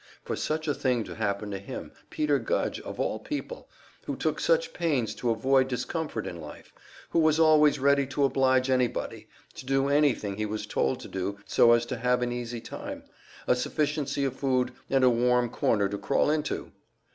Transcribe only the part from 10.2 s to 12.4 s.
he was told to do, so as to have'an